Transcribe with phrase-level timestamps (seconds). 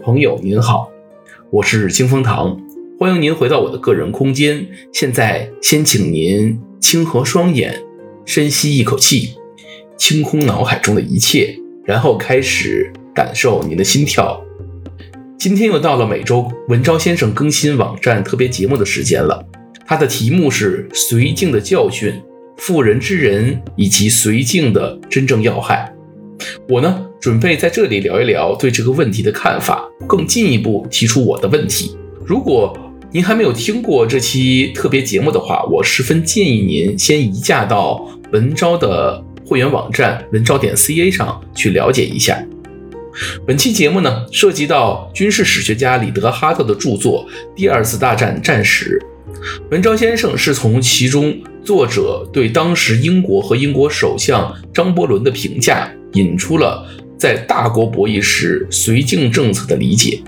[0.00, 0.90] 朋友您好，
[1.50, 2.60] 我是清风堂，
[2.98, 4.66] 欢迎您回到我的个人空间。
[4.92, 7.82] 现在先请您轻合双眼，
[8.24, 9.34] 深吸一口气，
[9.96, 14.42] 清空脑海中的一切，然后开始感受您的心跳。
[15.38, 19.44] 今天又到了每周文昭先生更新网站特别节目的时间了，
[19.86, 22.12] 它的题目是《绥靖的教训》，
[22.56, 25.92] 妇人之仁以及绥靖的真正要害。
[26.68, 31.96] 我呢，准备在这里聊一聊对这个问题的看法，更进一步提出我的问题。
[32.24, 32.76] 如果
[33.10, 42.40] 您还没有听过这期特别节目的话，我十分建议您先移驾到文昭的会员网站文昭点 ca 上去了解一下。
[43.46, 47.26] 本期节目呢，涉及到军事史学家李德哈特的著作
[47.56, 49.00] 《第二次大战战史》，
[49.70, 55.90] 文昭先生是从其中作者对当时英国和英国首相张伯伦的评价。
[56.12, 56.86] 引出了
[57.18, 60.22] 在大国博弈时绥靖政策的理解。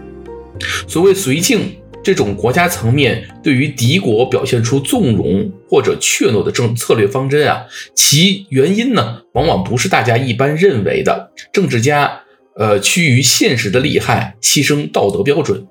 [0.87, 12.21] 所谓绥靖这种国家层面对于敌国表现出纵容或者怯懦的政策略方针啊，其原因呢，往往不是大家一般认为的政治家
[12.57, 15.67] 呃趋于现实的利害，牺牲道德标准。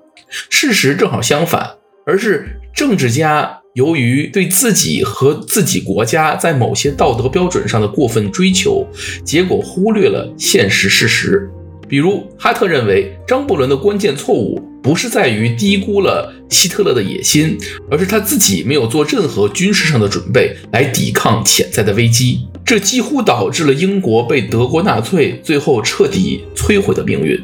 [0.50, 3.57] 事实正好相反，而是政治家。
[3.78, 8.84] 由于对自己和自己国家在某些道德标准上的过分追求，
[9.24, 11.48] 结果忽略了现实事实。
[11.86, 17.56] 比如，哈特认为张伯伦的关键错误不是在于低估了希特勒的野心，
[17.88, 27.40] 而是他自己没有做任何军事上的准备来抵抗潜在的危机，这几乎导致了英国被德国纳粹最后彻底摧毁的命运。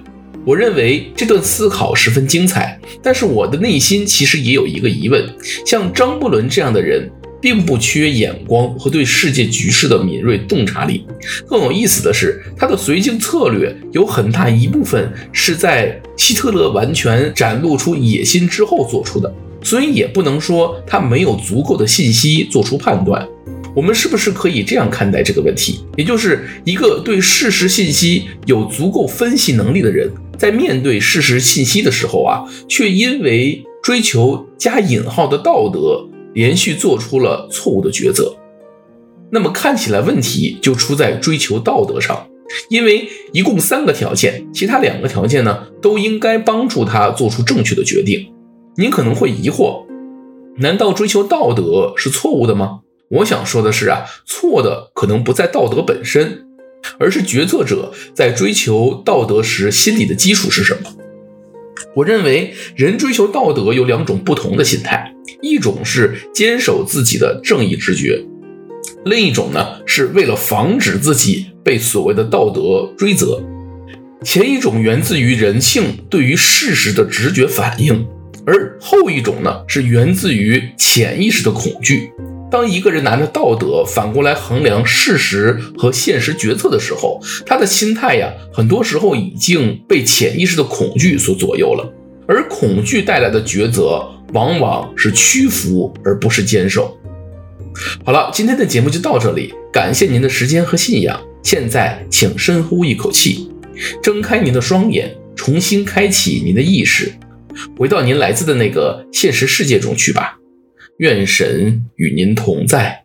[0.46, 5.26] 我认为这段思考十分精彩，但是我的内心其实也有一个疑问：
[5.64, 11.06] 像张伯伦这样的人，并不缺眼光和对世界局势的敏锐洞察力。
[11.46, 23.26] 更有意思的是，他的绥靖策略有很大一部分是在希特勒完全展露出野心之后做出的，所以也不能说他没有足够的信息做出判断。
[23.74, 25.84] 我们是不是可以这样看待这个问题？
[25.96, 30.08] 也就是一个对事实信息有足够分析能力的人。
[30.38, 38.36] 在面对事实信息的时候啊，却因为追求加引号的道德，连续做出了错误的抉择。
[39.30, 42.26] 那么看起来问题就出在追求道德上，
[42.68, 48.32] 因为一共三个条件，其他两个条件呢，都应该帮助他做出正确的决定。
[48.76, 49.84] 您可能会疑惑，
[50.58, 52.80] 难道追求道德是错误的吗？
[53.10, 56.40] 我想说的是啊，错的可能不在道德本身。
[56.98, 60.94] 而是决策者在追求道德时心理的基础是什么？
[61.96, 68.22] 我认为人追求道德有两种不同的心态，一种是坚守自己的正义直觉，
[69.06, 73.42] 另一种呢是为了防止自己被所谓的道德追责。
[74.22, 78.06] 前一种源自于人性对于事实的直觉反应，
[78.44, 82.10] 而后一种呢是源自于潜意识的恐惧。
[82.54, 91.92] 当一个人拿着道德反过来衡量事实和现实决策的时候，他的心态呀，很多时候已经被潜意识的恐惧所左右了。
[92.28, 96.96] 而恐惧带来的抉择，往往是屈服而不是坚守。
[98.04, 101.20] 好了，今天的节目就到这里，感谢您的时间和信仰。
[101.42, 103.50] 现在，请深呼一口气，
[104.00, 107.12] 睁开您的双眼，重新开启您的意识，
[107.76, 110.38] 回到您来自的那个现实世界中去吧。
[110.98, 113.03] 愿神与您同在。